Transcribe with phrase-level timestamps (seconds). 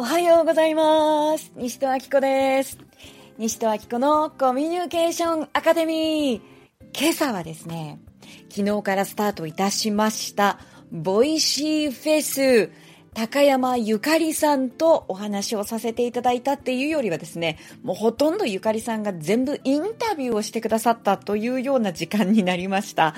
[0.00, 1.52] おはようございます。
[1.56, 2.78] 西任暁子です。
[3.36, 6.98] 西任暁子のコミュニケーションアカデミー。
[6.98, 8.00] 今朝はですね、
[8.48, 10.58] 昨日からスタートいたしました、
[10.90, 12.70] Voicy フェス、
[13.12, 23.14] 高山ゆかりさんとお話をさせていただいたっていうよりはですね、もうほとんどゆかりさんが全部インタビューをしてくださったというような時間になりました。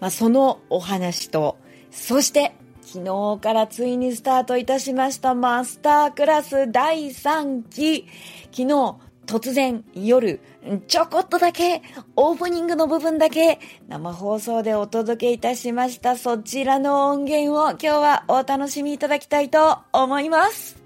[0.00, 1.56] まあ、そのお話と、
[1.90, 2.52] そして
[2.96, 8.06] 昨日からついにスタートいたしましたマスタークラス第3期。
[8.44, 8.96] 昨日
[9.26, 10.40] 突然夜
[10.88, 11.82] ちょこっとだけ
[12.14, 20.85] オープニングの部分だけ生放送でお届けいたしましたそちらの音源を今日はお楽しみいただきたいと思います。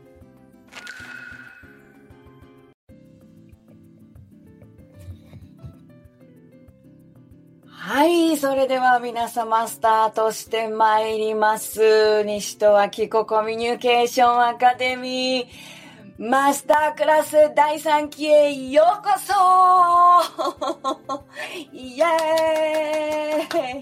[7.93, 12.23] はい、それでは皆様スタートしてまいります。
[12.23, 19.33] 西戸明子コミュニケーションアカデミーマスタークラス第3期へようこそ
[21.73, 23.81] イエー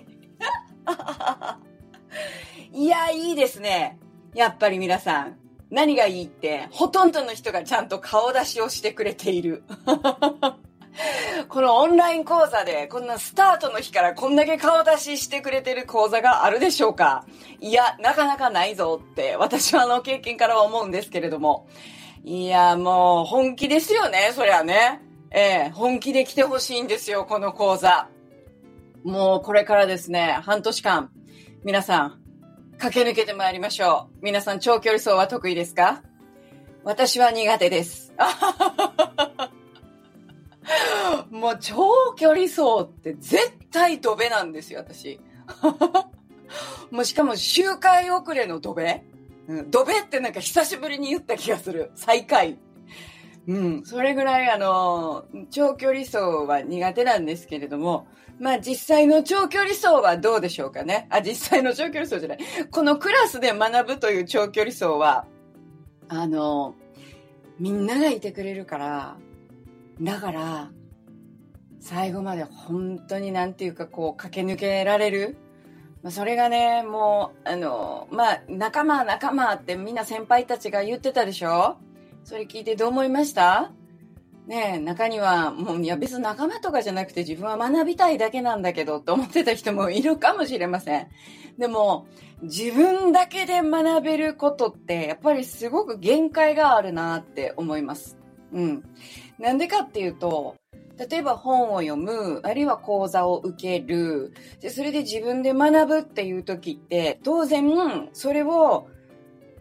[2.72, 3.98] イ いや、いいですね。
[4.33, 5.37] やっぱり皆さん、
[5.69, 9.65] 何がいいって、ほとんどの人がちゃんと顔出しをしてくれている。
[11.48, 17.24] このオンライン講座で、こんなスタートの日からこんだけ顔出ししてくれてる講座があるでしょうか？
[17.60, 21.66] いや、なかなかないぞって、私はあの経験からは思うんですけれども。
[22.24, 25.00] いや、もう本気ですよね、そりゃね。
[25.30, 28.08] ええ本気で来てほしいんですよ、この講座。
[29.04, 31.10] もうこれからですね、半年間、
[31.64, 32.20] 皆さん、
[32.78, 34.24] 駆け抜けてまいりましょう。
[34.24, 36.02] 皆さん、長距離走は得意ですか？
[36.84, 38.12] 私は苦手です。
[41.30, 45.20] もう長距離走って絶対ドベなんですよ、私。
[46.91, 49.05] もうしかも周回遅れのドベ？
[49.48, 51.91] うん、ドベってなんか久しぶりに言った気がする。
[51.94, 52.58] 最下位。
[53.47, 58.06] うん、それぐらいあの、長距離走は苦手なんですけれども、
[58.38, 61.06] まあ実際の長距離走はどうでしょうかね。
[61.10, 62.38] あ、実際の長距離走じゃない。
[62.70, 65.26] このクラスで学ぶという長距離走は、
[66.09, 66.75] あの、
[67.59, 69.16] みんながいてくれるから、
[70.00, 70.70] だから、
[71.81, 75.36] 最後まで本当になんていうかこう駆け抜けられる。
[76.10, 81.76] それがね、もう、あの、まあ、仲間仲間ってみんな先輩たちが言ってたでしょ？
[82.22, 83.72] それ聞いてどう思いました？
[84.47, 91.08] ねえ、中には、もう、いや別に仲間とかじゃなくて自分は学びたいだけなんだけどと思ってた人もいるかもしれません。
[91.58, 92.06] でも、
[92.42, 98.16] 自分だけで学べることって、やっぱりすごく限界があるなって思います。
[98.53, 98.84] うん。
[99.38, 100.56] なんでかっていうと、
[101.10, 108.88] 例えば本を読む、あるいは講座を受ける、で、それで自分で学ぶっていう時って、当然、それを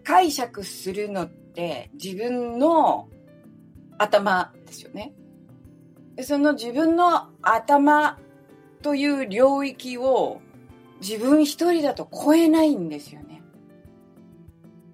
[0.04, 3.10] 解釈するのって自分の
[3.98, 5.14] 頭ですよね。
[6.16, 8.18] でその自分の頭
[8.82, 10.40] という領域を
[11.02, 13.44] 自分一人だと超えないんですよね。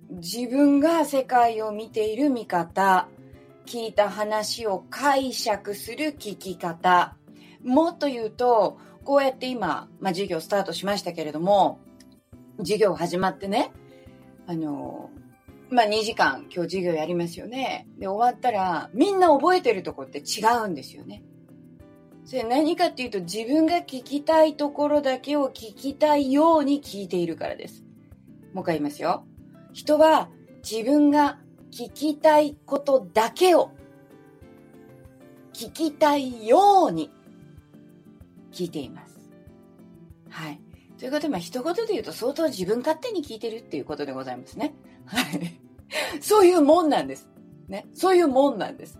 [0.09, 3.07] 自分が世界を見ている見方、
[3.65, 7.15] 聞いた話を解釈する聞き方。
[7.63, 11.79] もっと言うと、こうやって今、まあ、授業スタートしましたけれども、
[12.59, 13.71] 授業始まってね、
[14.47, 15.09] あの、
[15.69, 17.87] まあ、2時間今日授業やりますよね。
[17.97, 21.23] で、終わったら、みんな覚えてるとこって違うんですよね。
[22.25, 27.83] それ何かっていうと、自分が聞きたいところだけを聞きたいように聞いているからです。
[28.53, 29.25] もう一回言いますよ。
[29.73, 30.29] 人は
[30.69, 31.39] 自分が
[31.73, 33.71] 聞きたいことだけを
[35.53, 37.09] 聞きたいように
[38.51, 39.31] 聞いています。
[40.29, 40.61] はい。
[40.99, 44.75] ということで、まあ、一言で言うと相当自分勝手に聞いてるっていうことでございますね。
[45.07, 45.59] はい。
[46.21, 47.27] そういうもんなんです。
[47.67, 47.87] ね。
[47.95, 48.99] そういうもんなんです。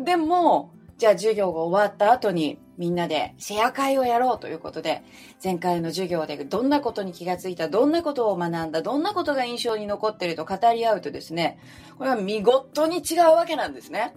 [0.00, 5.02] でも、じゃあ授業が終わった後にみんなでシェア会をやろうということで、
[5.42, 11.58] 前回の授業でどんなことに気がついた、どんなことを学んだ、どんなことが印象に残ってると語り合うとですね、
[11.98, 14.14] これは見事に違うわけなんですね。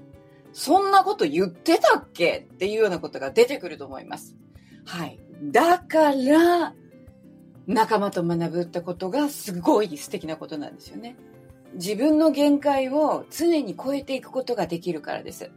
[0.54, 2.48] そんなこと言ってたっけ？
[2.54, 4.36] っていうようなことが出てくると思います。
[4.86, 5.20] はい。
[5.44, 6.74] だから、
[7.68, 11.16] 仲間と学ぶってことがすごい素敵なことなんですよね。
[11.76, 15.52] 自分の限界を常に超えていくことができるからです。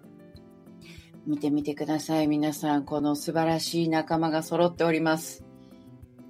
[1.27, 2.27] 見てみてください。
[2.27, 5.45] 皆さん、この素晴らしい仲間が揃っております。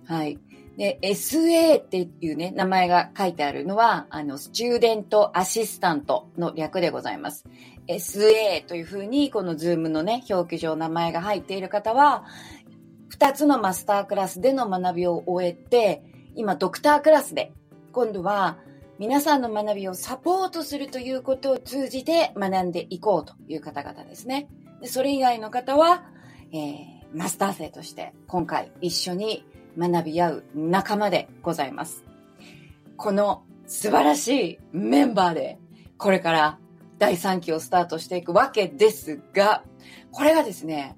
[0.07, 0.39] はい。
[0.77, 7.45] で、SA っていうね、名前が書いてあるのは、あの、 Student Assistant の略でございます。
[7.87, 12.25] SA というふうに、この Zoom のね、表記上名前が入っている方は、
[13.09, 16.03] 二つのマスタークラスでの学びを終えて、
[16.35, 17.53] 今、ドクタークラスで、
[17.93, 18.59] 今度は、
[18.99, 24.49] 皆さんの学びをサポートするということを通じて学んでいこうという方々ですね。
[24.81, 26.05] でそれ以外の方は、
[26.53, 26.85] えー、
[27.15, 29.45] マスター生として今回一緒に
[29.79, 32.05] 学び合う仲間でございます。
[32.97, 35.59] この素晴らしいメンバーで
[35.97, 36.59] これから
[36.99, 39.65] 第3期をスタートしていくわけですが、
[40.11, 40.97] これがですね、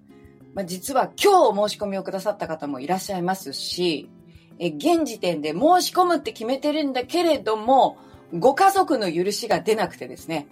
[0.54, 4.10] まあ、実は今日お申し込みをくださった方もいらっしゃいますし、
[4.58, 7.98] え現時点で申し込むって決めてるんだけれども、
[8.32, 10.48] ご家族の許しが出なくてですね、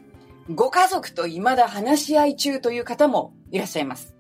[0.51, 4.15] ご家族と未だ話し合い中という方もいらっしゃいます。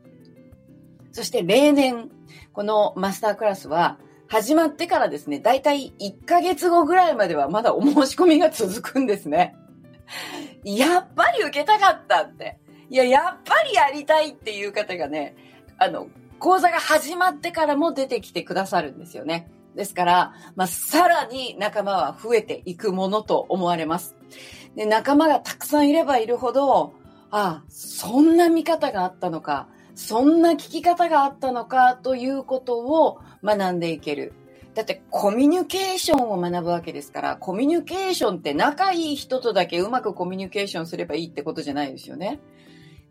[1.13, 2.11] そして例年、
[2.53, 9.55] このマスタークラスは始まってからですね、だいたい1ヶ月後ぐらいまではまだお申し込みが続くんですね。
[10.65, 12.59] やっぱり受けたかったって。
[12.89, 15.37] いや、やっぱりやりたいっていう方がね、
[15.79, 19.51] あの、講座が始まってからも出てきてくださるんですよね。
[19.75, 24.15] ですから、まあ、さらに仲間は増えていくものと思われます。
[24.77, 26.95] で、仲間がたくさんいればいるほど、
[27.31, 34.33] ああ、そんな見方があったのか、そんな聞き方があったのかということを学んでいける。
[34.75, 42.41] だってコミュニケーションを学ぶわけですから、コミュニケーションって仲いい人とだけうまくコミュニケーションすればいいってことじゃないですよね。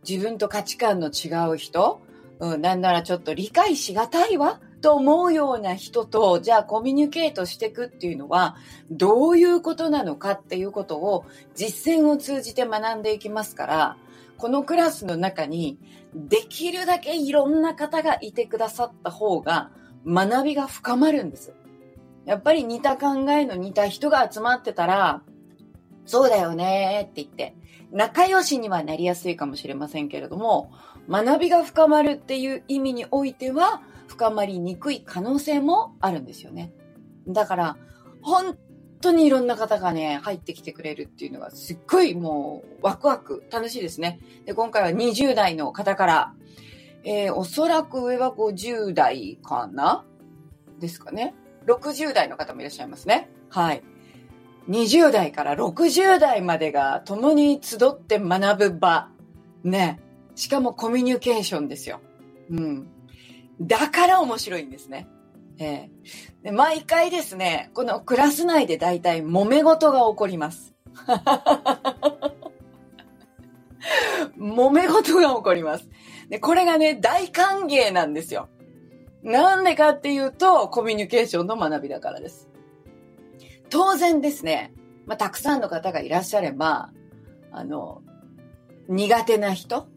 [0.07, 2.01] 自分と価値観の違う人、
[2.39, 8.57] うん、なんならちょっと理解しがたいわと思うような人と、じゃあコミュニケートしていくっていうのは、
[8.91, 11.23] どういうことなのかっていうことを
[11.55, 13.97] 実践を通じて学んでいきますから、
[14.37, 15.79] このクラスの中に
[16.13, 19.71] できるだけいろんな方がいてくださった方が
[20.05, 21.53] 学びが深まるんです。
[22.25, 25.21] やっぱり似た考えの似た人が集まってたら、
[26.05, 27.55] そうだよねって言って、
[27.93, 30.71] 仲良しにはなりやすいかもしれませんけれども、
[31.09, 36.73] 学びが深まるっていう意味においては、深まりにくい可能性もあるんですよね。
[37.27, 37.77] だから、
[38.21, 38.57] 本
[39.01, 44.19] 当にいろんな方がね、入ってきてくれるっていうのがすっごいもうワクワク楽しいですね。
[44.45, 46.33] で、今回は20代の方から、
[47.03, 50.05] えー、おそらく上は50代かな？
[50.79, 51.35] ですかね。
[51.65, 53.29] 60代の方もいらっしゃいますね。
[53.49, 53.83] はい。
[54.69, 59.09] 20代から60代までが共に集って学ぶ場。
[59.63, 59.99] ね。
[60.35, 61.99] しかもコミュニケーションですよ。
[62.49, 62.87] うん。
[63.63, 65.07] だから面白いんですね。
[65.59, 70.73] えー、で毎回ですね、このクラス内で大体揉め事が起こります。
[74.37, 75.89] 揉め事が起こります。
[76.29, 78.49] で、これがね、大歓迎なんですよ。
[79.23, 82.49] なんでかっていうと、コミュニケーションの学びだからです。
[83.69, 84.73] 当然ですね、
[85.05, 86.91] まあ、たくさんの方がいらっしゃれば、
[87.51, 88.01] あの、
[88.87, 89.87] 苦手な人、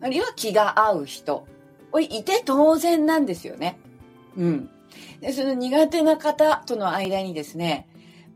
[0.00, 1.46] あるいは気が合う人、
[2.00, 3.78] いて当然なんですよね。
[4.36, 4.70] うん。
[5.20, 7.88] で、その苦手な方との間にですね、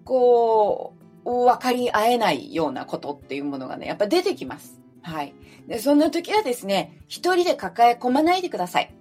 [0.04, 0.94] こ
[1.24, 4.80] う、分かり合えないようなことっていうものがね、やっぱ出てきます。
[5.02, 5.34] はい。
[5.68, 8.94] で、そんな時はですね、一人で抱え込まないでください。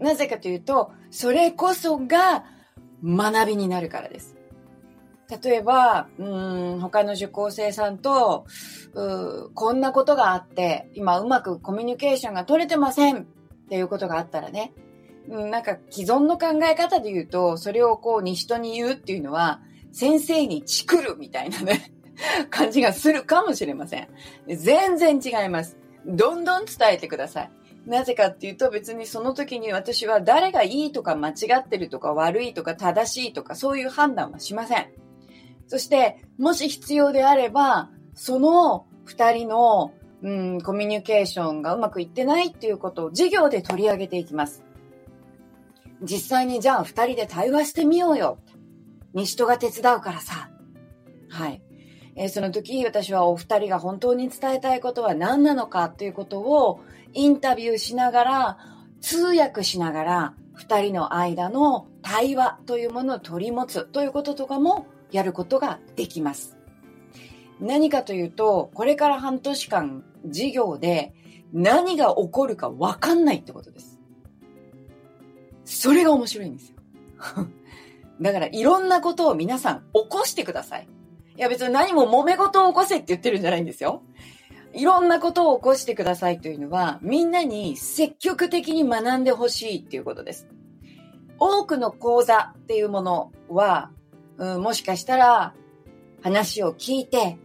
[0.00, 2.44] なぜかというと、それこそが
[3.04, 4.36] 学びになるからです。
[5.42, 6.24] 例えば、う
[6.76, 8.46] ん、他の受講生さんと、
[8.94, 13.26] うこんなことがあって、今うまくコミュニケーションが取れてません
[13.68, 14.72] っていうことがあったらね、
[15.28, 19.60] うん、なんか既存の考え方で言うと、それをこう、に人に言うっていうのは、
[19.92, 21.92] 先生にチクるみたいなね
[22.50, 24.08] 感じがするかもしれません。
[24.48, 25.76] 全然違います。
[26.06, 27.50] どんどん伝えてください。
[27.84, 34.88] なぜかっていうと別にその時に私は誰がいいとか間違ってるとか悪いとか正しいとかそういう判断はしません。
[35.66, 44.64] そしてもし必要であればその二人のうん、コミュニケーションがうまくいってないっていうことを授業で取り上げていきます。
[46.02, 48.38] 実際にじゃあ二人で対話してみようよ。
[49.14, 50.50] 西戸が手伝うからさ。
[51.28, 51.62] はい。
[52.16, 56.80] えー、その時私はお二人が本当に伝えたいことは何なのかということを
[57.12, 58.58] インタビューしながら、
[59.00, 66.56] 通訳しながら二人の間の対話というものを取り持つということとかもやることができます。
[67.60, 71.12] 何かというと、これから半年間授業で
[71.52, 73.98] 何が起こるかわかんないってことです。
[75.64, 76.76] それが面白いんですよ。
[78.20, 80.88] だからいろんなことを皆さん起こしてください。
[81.36, 84.02] いや別に何も揉め事を起こせって言ってるんじゃないんですよ。
[84.72, 90.48] いろんなことを起こしてくださいというのは、みんなに積極的に学んでほしいっていうことです。
[91.38, 93.90] 多くの講座っていうものは、
[94.36, 95.54] うん、もしかしたら
[96.22, 97.38] 話を聞いて、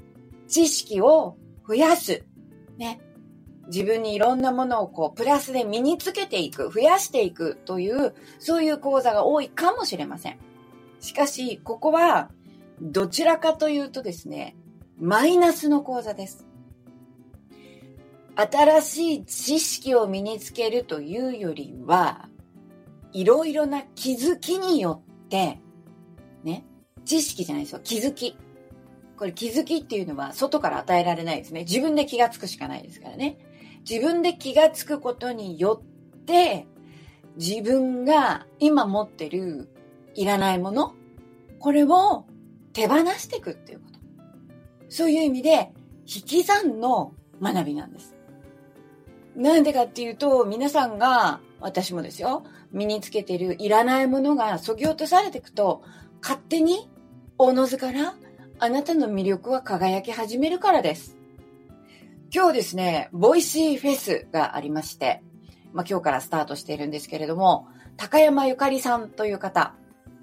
[0.48, 1.38] 知識を
[1.68, 2.24] 増やす。
[2.78, 3.00] ね。
[3.68, 10.38] 自分にいろんなものをこう、プラスで身につけていく、増やしていくという、そういう講座が多いかもしれません。
[11.00, 12.30] しかし、ここは、
[12.82, 14.56] どちらかというとですね、
[14.98, 16.46] マイナスの講座です。
[18.36, 22.30] 新しい知識を身につけるというよりは、
[23.12, 25.60] いろいろな気づきによって、
[26.44, 26.66] ね、
[27.06, 28.38] 知識じゃないですよ、気づき。
[29.18, 31.62] これ気づきっていうのは外から与えられないですね。
[31.62, 33.38] 自分で気がつくしかないですからね。
[33.90, 36.68] 自分で気がつくことによって、
[37.38, 39.70] 自分が今持ってる
[40.16, 40.94] いらないもの、
[41.60, 42.26] これを
[42.74, 44.00] 手放していくっていうこと。
[44.90, 45.72] そういう意味で、
[46.06, 48.16] 引き算の学びなんです。
[49.36, 55.82] なんでかっていうと、皆さんが、私もですよ、身につけてるいらないものが削ぎ落とされていくと、
[56.22, 56.90] 勝手に、
[57.38, 58.16] おのずから
[58.64, 61.18] あなたの魅力は輝き始めるからです。
[62.34, 65.22] 今日ですね、 Voicy フェスがありまして、
[65.74, 67.68] まあ、今日からスタートしているんですけれども、
[67.98, 69.76] 高山ゆかりさんという方、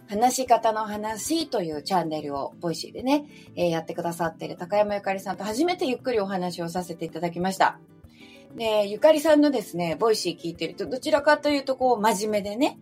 [0.09, 7.79] 話し方の話というチャンネルを Voicy でね、えー、やってくださっている高山ゆかりさんと初めてゆっくりお話をさせていただきました。
[8.57, 12.79] で、ゆかりさんのですね、 Voicy 聞いてると、どちらかというとこう、真面目でね、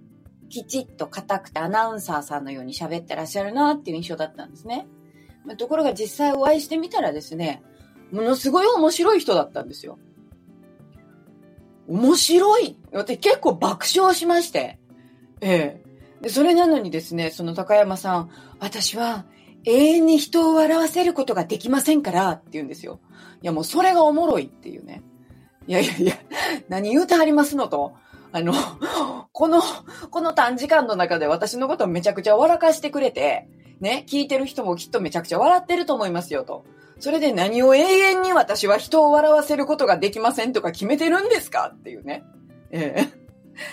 [0.50, 4.86] きちっと硬くてアナウンサーさんのように喋ってらっしゃるなっていう印象だったんですね。
[5.56, 7.62] ところが実際お会いしてみたらですね、
[8.10, 9.98] ものすごい面白い人だったんですよ。
[11.88, 14.78] 面白い私結構爆笑しまして。
[15.40, 15.88] ええ。
[16.22, 19.24] で、それなのにですね、その高山さん、私は
[19.64, 23.00] 永遠に人を笑わせることができませんからって言うんですよ。
[23.42, 25.02] いやもうそれがおもろいっていうね。
[25.66, 26.14] いやいやいや、
[26.68, 27.94] 何言うてはりますのと。
[28.32, 28.52] あの、
[29.32, 29.62] この、
[30.10, 33.48] この短時間の中で私のことをめちゃくちゃ笑かしてくれて、
[33.80, 36.64] ね、聞いてる人もきっとめちゃくちゃ笑ってると思いますよと。
[36.98, 42.24] それで何を永遠に私は人を笑わせることができませんとか決めてるんですかっていうね。
[42.70, 43.18] ええ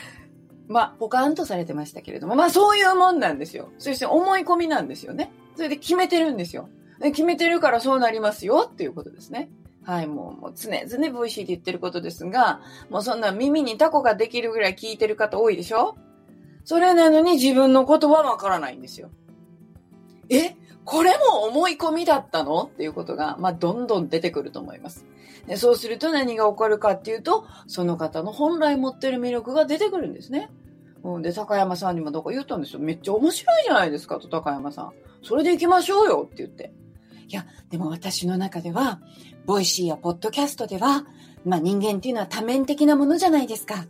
[0.68, 3.70] まあ、ポカーンとされてましたけれども、まあそういうもんなんですよ。
[3.78, 5.32] そして思い込みなんですよね。
[5.56, 6.70] それで決めてるんですよ。
[7.02, 9.50] 決めてるからそうなりますよっていうことですね。
[9.84, 15.96] はい、もう、もう常々 Voicy で言ってることですが、もうそんな耳にタコができるぐらい聞いてる方多いでしょ？
[16.64, 19.10] それなのに自分のことはわからないんですよ。
[20.30, 22.64] えこれも思い込みだったの？
[22.64, 25.06] っていうことが、まあ、どんどん出てくると思います。
[25.48, 30.50] でそうすると何が起こるかっていうと、その方の本来持ってる魅力が出てくるんですね。
[31.04, 32.80] うん、で、高山さんにもそこ言ったんですよ。
[32.80, 34.94] めっちゃ面白いじゃないですかと、高山さん。
[35.22, 36.74] それで行きましょうよって言って。
[37.28, 39.00] いや、でも私の中では、
[39.46, 41.06] Voicy やポッドキャストでは、
[41.46, 43.86] まあ人間っていうのは多面的なものじゃないですか。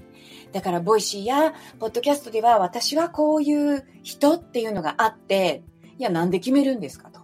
[0.52, 5.64] だから、 Voicy やポッドキャストでは、私はこういう人っていうのがあって、
[5.98, 7.10] いや、なんで決めるんですか？
[7.10, 7.22] と。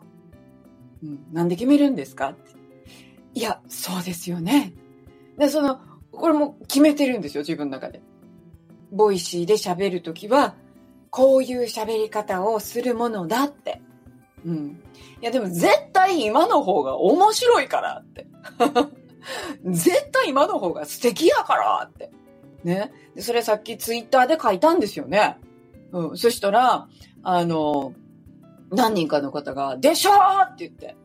[1.04, 2.30] うん、なんで決めるんですか？
[2.30, 2.52] って。
[3.34, 4.74] いや、そうですよね。
[5.38, 5.80] で、その、
[6.12, 8.02] これも決めてるんですよ、自分の中で。
[8.92, 10.56] Voicy で喋るときは、
[11.10, 13.82] こういう喋り方をするものだって。
[14.46, 14.82] うん。
[15.22, 18.28] いや、でも絶対今の方が面白いからって。
[19.66, 22.12] 絶対今の方が素敵やからって。
[22.64, 22.92] ね。
[23.16, 25.38] で、それさっきツイッターで書いたんですよね。
[25.92, 26.18] うん。
[26.18, 26.88] そしたら、
[27.24, 27.94] あの、
[28.72, 30.96] 何人かの方が、でしょーって言って。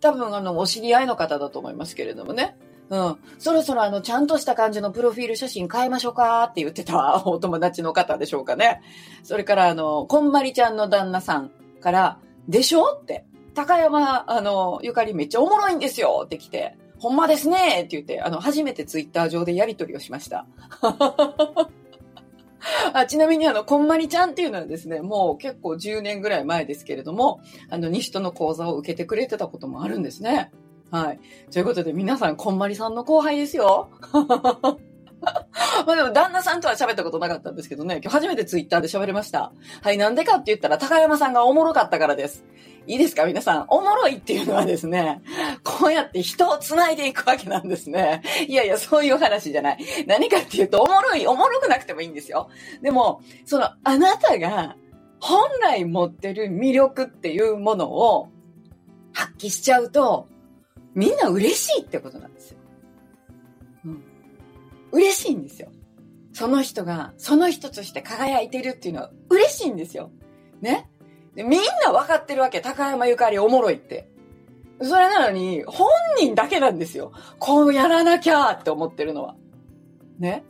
[0.00, 2.56] 多分あの、お知り合いの方だと思いますけれどもね。
[2.90, 3.16] うん。
[3.38, 8.82] そろそろあの、ちゃんとした感じのプロフィール写真変えましょうかって言ってた お友達の方でしょうかね。
[9.22, 11.50] それからあの、こんまりちゃんの旦那さん
[11.80, 13.24] から、でしょって。
[13.54, 20.46] 高山、あの、ゆかりめっちゃおもろいんですよって来て、ほんまですねって言って、あの、初めてツイッター上でやりとりをしました。
[22.92, 27.40] あちなみにあの、こんまりちゃんっていうのはですね、もう結構10年ぐらい前ですけれども、
[27.70, 30.50] あの、西との講座を受けてくれてたこともあるんですね。
[30.90, 31.20] はい。
[31.50, 33.88] ということで皆さん、こんまりさんの後輩ですよ。
[35.86, 39.52] まあでも、旦那さんとは喋ったことなかったんですけどね、今日初めてツイッターで喋りました。
[39.82, 42.44] はい、なんでかって言ったら、高山さんがおもろかったからです。
[42.86, 43.66] いいですか皆さん。
[43.68, 45.22] おもろいっていうのはですね、
[45.62, 48.22] こうやって人を繋いでいくわけなんですね。
[48.48, 49.78] いやいや、そういう話じゃない。
[50.06, 52.50] 何かっていうと、おもろい、おもろくなくてもいいんですよ。
[52.82, 54.76] でも、その、あなたが
[55.20, 58.28] 本来持ってる魅力っていうものを
[59.12, 60.26] 発揮しちゃうと、
[60.94, 62.58] みんな嬉しいってことなんですよ。
[64.92, 65.72] 嬉しいんですよ。
[66.32, 70.10] その人が、その人として輝いてるっていうのは嬉しいんですよ。
[70.60, 70.88] ね？
[71.34, 72.60] でみんな分かってるわけ。
[72.60, 74.08] 高山ゆかりおもろいって。
[74.80, 77.12] それなのに、本人だけなんですよ。
[77.38, 79.36] こうやらなきゃって思ってるのは。
[80.18, 80.44] ね？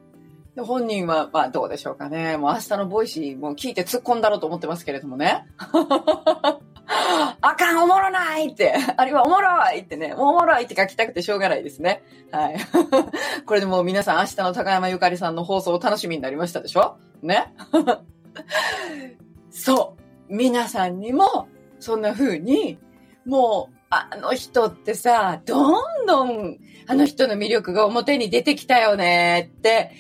[0.55, 2.37] で本人は、まあどうでしょうかね。
[2.37, 5.47] もう明日の Voicy も聞いて突っ込んだろうと思ってますけれどもね。
[7.41, 12.03] あかん、おもろないって、 あるいはおもろいってね、おもろいって書きたくてしょうがないですね。
[12.31, 12.57] はい。
[13.47, 16.97] これでもう皆さん明日の高山ゆかりさんの放送を楽しみになりましたでしょ？
[17.23, 17.55] ね？
[19.51, 20.35] そう。
[20.35, 22.79] 皆さんにもそんな風に、
[23.27, 26.57] もう、あの人ってさ、どんどん
[26.87, 29.91] あの人の魅力が表に出てきたよねって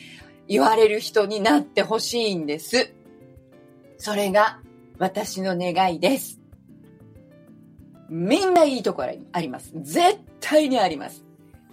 [0.48, 2.94] 言われる人になってほしいんです。
[3.98, 4.60] それが
[4.98, 6.40] 私の願いです。
[8.12, 9.72] みんないいところあります。
[9.74, 11.24] 絶対にあります。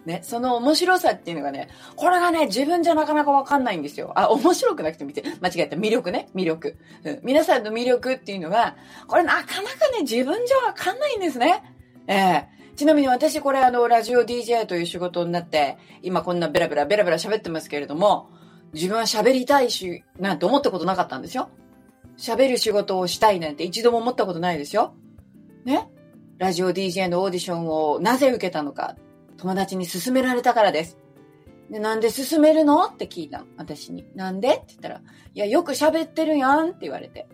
[0.05, 1.67] ね、その面白さっていうのがね、
[1.97, 4.13] これがね、自分じゃなかなかわかんないんですよ。
[4.15, 5.75] あ、面白くなくても間違えた。
[5.75, 7.19] 魅力ね、魅力、うん。
[7.23, 8.77] 皆さんの魅力っていうのは、
[9.07, 11.61] これなかなかね、自分じゃわかんないんですね。
[12.07, 18.29] ええー、ちなみに私これあの、ラジオ DJ という仕事になって、今こんなベラベラベラベラ喋ってますけれども、
[18.71, 21.49] 自分は喋りたいし、なんて思ったことなかったんですよ。
[22.17, 24.93] 喋る仕事をしたいなんて一度も思ったことないですよ。
[25.65, 25.89] ね
[26.39, 28.95] ラジオ DJ のオーディションをなぜ受けたのか、
[29.37, 30.97] 友達に勧められたからです。
[31.69, 32.85] で、なんで勧めるの？
[32.85, 33.45] って聞いたの。
[33.57, 34.05] 私に。
[34.15, 34.47] なんで？
[34.47, 35.01] って言ったら、
[35.35, 37.27] いや、よく喋ってるやんって言われて。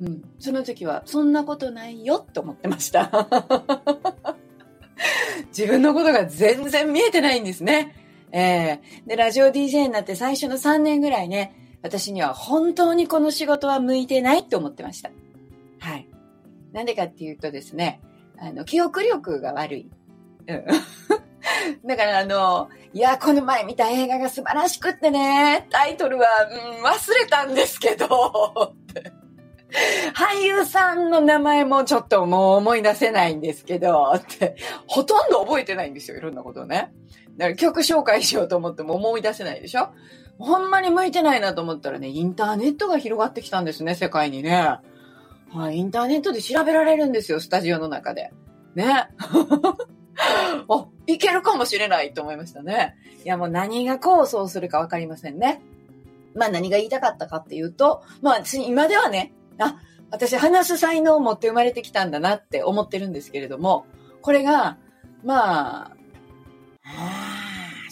[0.00, 0.22] うん。
[0.38, 3.10] その時は、そんなことないよって思ってました。
[5.50, 7.96] 自分のことが全然見えてないんですね。
[8.30, 15.10] ええー、で、ラジオ DJ になって最初の3年ぐらいね、私には本当にこの仕事は向いてないって思ってました。
[15.80, 16.06] はい。
[16.72, 18.00] なんでかっていうとですね、
[18.40, 19.90] あの、記憶力が悪い。
[20.46, 20.64] うん。
[21.84, 28.06] だからあの、いや、この前見た映画が素晴らしくってね、タイトルは、うん、忘れたんですけど、
[30.14, 36.92] 俳優さんの名前もちょっともう思い出せないんですけど、って、ほとんど覚えてないんですよ、いろんなことね。
[37.36, 39.90] だから曲紹介しようと思っても思い出せないでしょ
[40.38, 44.78] ほんまに向いてないなと思ったらね、インターネットが広がってきたんですね、世界にね。
[45.52, 48.32] はい、インターネットで調べられるんですよ、スタジオの中で。
[48.74, 49.08] ね。
[50.68, 52.96] あ、いけるかもしれないと思いましたね。
[53.24, 55.62] いや、もう何がこうそうするかわかりませんね。
[56.34, 63.86] まあ何が言いたかったかっていうと、まあ今ではね、あ、私話す才能を持って生まれてきたんだなって思ってるんですけれども、
[64.22, 64.78] これが、
[65.24, 65.96] まあ、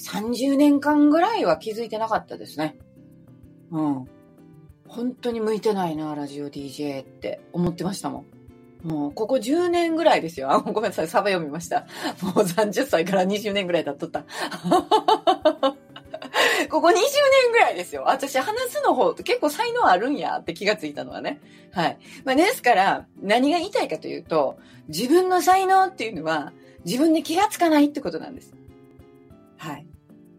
[0.05, 2.79] 30年間ぐらいは気づいてなかったですね。
[3.71, 4.05] うん。
[4.89, 8.27] 本当に向いてないな、ラジオ DJ って思ってましたもん。
[8.87, 10.51] もう、ここ10年ぐらいですよ。
[10.53, 11.87] あ、 ごめんなさい、サバ読みました。
[12.23, 14.25] もう30歳から20年ぐらい経っとった。
[16.71, 18.05] ここ20年ぐらいですよ。
[18.07, 21.41] 私、話すの方、結構才能あるんやって気がついたのはね。
[21.73, 21.99] はい。
[22.25, 26.53] まあ、ですから、何が言いたいかというと、自分の才能っていうのは、
[26.85, 28.55] 自分で気がつかないってことなんです。
[29.57, 29.87] はい。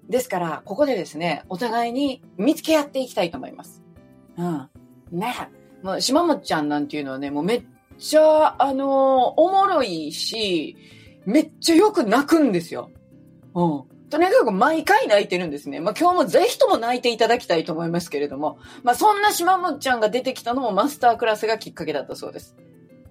[0.09, 3.83] ですから、ここでですね、お互いに見つけ合っていきたいと思います。
[4.37, 4.69] うん。
[5.11, 5.49] ね。
[5.83, 7.63] もう、島本ちゃんなんていうのはね、もうめっ
[7.97, 8.87] ちゃ、あのー、
[9.37, 10.75] おもろいし、
[11.25, 12.89] めっちゃよく泣くんですよ。
[13.53, 13.83] うん。
[14.09, 15.81] とにかく毎回泣いてるんですね。
[15.81, 22.55] まあ今日もぜひとも泣いていただきたいと思いますけれども、まあそんな島本ちゃんが出てきたのもマスタークラスがきっかけだったそうです。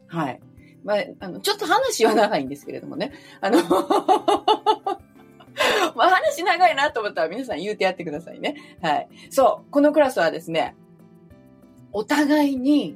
[0.06, 0.40] はい。
[0.84, 3.12] まあ、あの、ちょっと話は長いんですけれどもね。
[3.40, 3.58] あの
[5.96, 8.54] ま話長いなと思ったら皆さん言うてやってくださいね。
[8.80, 9.08] はい。
[9.30, 9.70] そう。
[9.70, 10.76] このクラスはですね、
[11.98, 12.94] お互いに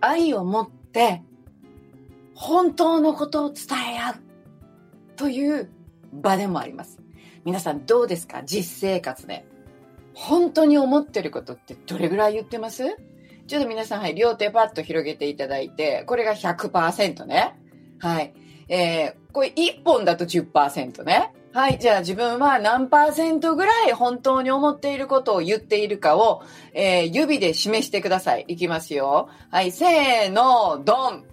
[0.00, 1.22] 愛を持って、
[2.34, 4.14] 本当のことを伝え合う
[5.14, 5.70] という
[6.12, 6.98] 場でもあります。
[7.44, 8.42] 皆さんどうですか？
[8.42, 9.46] 実生活で。
[10.14, 12.96] 本当に思ってることってどれぐらい言ってます？
[13.46, 17.54] ちょっと皆さん、はい、両手パッと広げていただいて、これが100%ね。
[18.00, 18.34] はい。
[18.68, 21.32] えー、これ1本だと10%ね。
[21.54, 21.78] はい。
[21.78, 28.44] じゃあ自分は何パーセントぐらい本当に思っていることを言っているかを、えー、指で示してください。
[28.48, 29.28] いきますよ。
[29.52, 29.70] はい。
[29.70, 31.24] せーの、ドン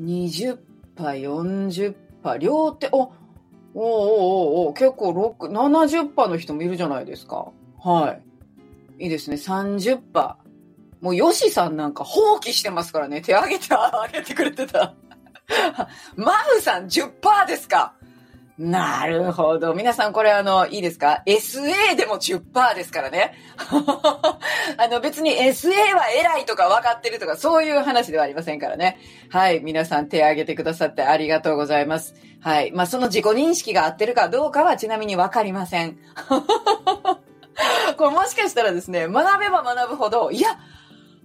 [0.00, 0.58] !20%、
[0.96, 3.12] 40%、両手、お、
[3.74, 7.52] おおおお結構6、70%の人もいるじゃないですか。
[7.78, 8.18] は
[8.98, 9.04] い。
[9.04, 9.36] いいですね。
[9.36, 10.00] 30%。
[11.02, 13.20] もう、ヨシさんなんか放棄してますからね。
[13.20, 14.94] 手挙げて、あげてくれてた。
[16.16, 17.94] マフさん10%ですか？
[18.58, 19.74] なるほど。
[19.74, 23.34] 皆さんこれあの、いいですか ?SA でも10%ですからね。
[24.76, 28.98] あの別に SA は偉いとか分かってるとかそういう話ではありませんからね。
[29.30, 29.60] はい。
[29.60, 32.14] 皆さん手挙げてくださってありがとうございます。
[32.40, 32.72] はい。
[32.72, 35.96] まあその自己認識が合ってるかどうかはちなみに分かりません。
[37.96, 40.58] これもしかしたらですね、学べば学ぶほど、いや、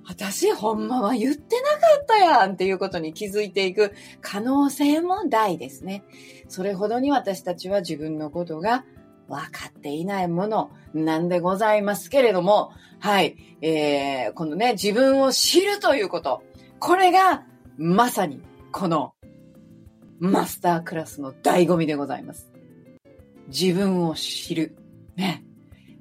[0.08, 6.04] 私ほんまは言ってなかったやんっていうことに気づいていく可能性も大ですね。
[6.48, 8.86] それほどに私たちは自分のことが
[9.28, 16.42] 分かっていないものなんでございますけれども、はい、えー、このね、自分を知るということ。
[16.80, 17.44] これが
[17.78, 18.42] まさに
[18.72, 19.14] この
[20.20, 22.50] マスタークラスの醍醐味でございます。
[23.50, 24.78] 自分を知る。
[25.18, 25.44] ね。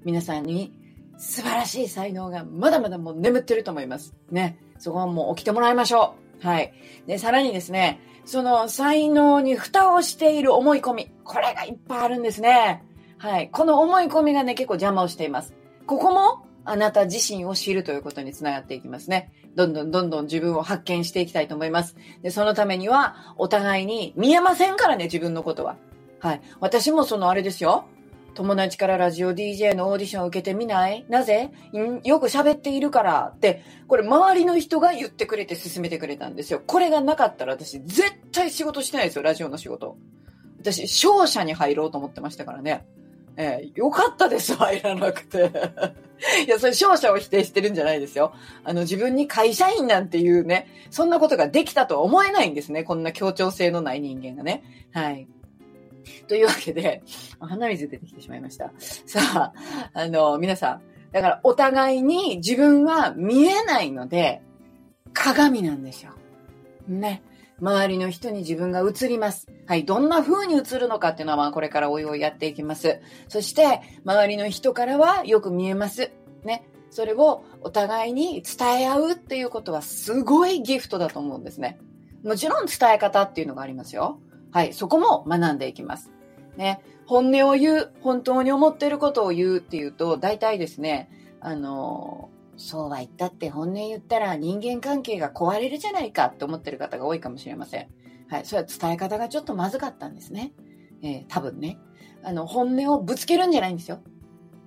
[0.04, 0.75] 皆さんに
[1.18, 4.14] 素晴らしい才能がまだまだもう眠ってると思います。
[4.30, 4.58] ね。
[4.78, 6.46] そこはもう起きてもらいましょう。
[6.46, 6.72] はい。
[7.06, 11.10] で、さらにですね、その才能に蓋をしている思い込み。
[11.24, 12.82] これがいっぱいあるんですね。
[13.18, 13.48] はい。
[13.50, 15.54] この思い込みがね、結構邪魔をしています。
[15.86, 19.32] ここもあなた自身を知るということにつながっていきますね。
[19.54, 21.96] どんどんどんどん自分を発見していきたいと思います。
[22.22, 25.76] で、そのためには、お互いに見えませんからね、自分のことは。
[26.18, 26.40] はい。
[26.60, 27.86] 私もそのあれですよ。
[28.36, 31.06] 友達からラジオ DJ のオーディションを受けてみない？
[31.08, 31.50] なぜ？
[31.72, 32.00] ん？
[32.04, 36.62] よく喋っているからって、これ周りの人が言ってくれて進めてくれたんですよ。
[36.64, 39.96] これがなかったら私絶対仕事してないですよ、ラジオの仕事。
[40.60, 42.84] 私、勝者に入ろうと思ってましたからね。
[43.38, 45.50] えー、よかったです、入らなくて。
[46.46, 48.34] いや、それ勝者を否定してるんじゃないですよ。
[48.64, 52.84] あの、自分に会社員なんていうね、そんなことができたとは思えないんですね。
[52.84, 54.62] こんな協調性のない人間がね。
[54.92, 55.28] はい。
[56.28, 57.02] というわけで、
[57.40, 58.72] 鼻水出てきてしまいました。
[58.78, 59.52] さあ、
[59.92, 64.42] あの、皆さん、だからお互いに自分は見えないので、
[65.12, 66.12] 鏡なんですよ。
[66.88, 67.22] ね。
[67.58, 69.46] 周りの人に自分が映ります。
[69.66, 69.86] はい。
[69.86, 73.00] どんな風に映るのかっていうのは、まあ、これからおいおいやっていきます。
[73.28, 76.10] そして、周りの人からはよく見えます。
[76.44, 76.66] ね。
[76.90, 81.78] それをお互いに伝え合うっていうことはすごいギフトだと思うんですね。
[82.22, 84.20] もちろん伝え方っていうのがありますよ。
[84.56, 84.72] はい。
[84.72, 86.10] そこも学んでいきます。
[86.56, 86.80] ね。
[87.04, 91.10] 本音を言う、本当に思ってることを言うっていうと、大体ですね、
[91.42, 97.88] あのそうは言ったって本音言ったら人間関係が壊れるじゃないかって思ってる方が多いかもしれません。
[98.28, 98.46] はい。
[98.46, 100.54] それは伝え方がちょっとまずかったんですね。
[101.02, 101.78] えー、多分ね。
[102.22, 104.00] あの、本音をぶつけるんじゃないんですよ。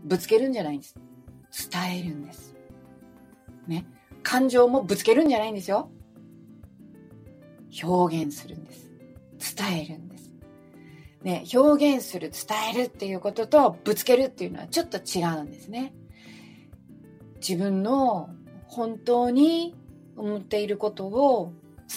[0.03, 0.99] ぶつけるんじゃないんです。
[1.71, 2.53] 伝えるんです。
[3.65, 3.87] ね。
[4.21, 5.89] 感情もぶつけるんじゃないんですよ。
[7.83, 8.88] 表現するんです。
[9.39, 10.31] 伝えるんです。
[11.23, 15.93] ね、表現する、伝えるっていうこととぶつけるっていうのはちょっと違うんですね。
[17.41, 18.29] 自分の
[18.67, 19.75] 本当に
[20.15, 21.53] 思っていることを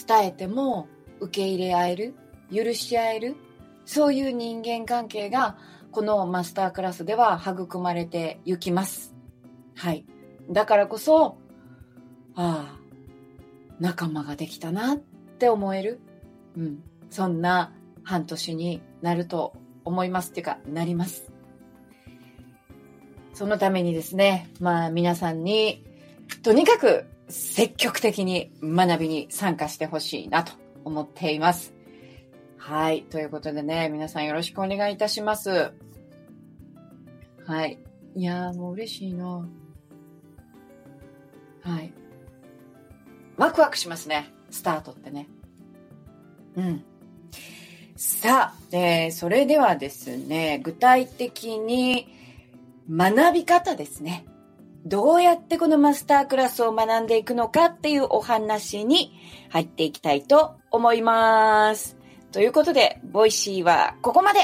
[0.06, 0.88] 伝えても
[1.20, 2.14] 受け入れ合える、
[2.52, 3.36] 許し合える、
[3.84, 5.56] そういう人間関係が
[5.90, 9.14] このマスタークラスでは育まれていきます。
[9.74, 10.04] はい。
[10.50, 11.38] だからこそ、
[12.34, 12.80] ああ、
[13.78, 14.98] 仲間ができたなっ
[15.38, 16.00] て思える。
[16.56, 16.82] うん。
[17.12, 19.52] そんな半年になると
[19.84, 21.30] 思いますっていうか、なります。
[23.34, 25.84] そのためにですね、まあ皆さんに、
[26.42, 30.54] とにかく積極的に学びに参加してほしいなと
[30.86, 31.74] 思っています。
[32.56, 33.02] はい。
[33.02, 35.70] ということでね、皆さんよろしくお願いいたします。
[37.46, 37.78] はい。
[38.14, 39.46] いやーもう嬉しいな
[41.60, 41.92] はい。
[43.36, 44.32] ワクワクしますね。
[44.48, 45.28] スタートってね。
[46.56, 46.84] うん。
[48.22, 52.06] さあ、えー、それではですね、具体的に、
[52.88, 54.24] 学び方ですね。
[54.86, 59.12] どうやってこのマスタークラスを学んでいくのかっていうお話に
[59.48, 61.96] 入っていきたいと思います。
[62.30, 64.38] ということで、 Voicy はここまで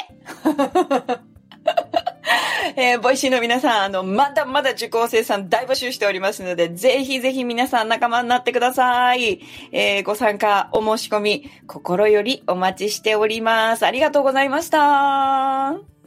[2.77, 9.41] えー、 Voicy の皆さん、あの、まだまだ受講生さん大募集しておりますので、ぜひぜひ皆さん仲間になってください。
[9.73, 13.87] えー、ご参加、お申し込み、心よりお待ちしております。
[13.87, 15.98] ありがとうございました。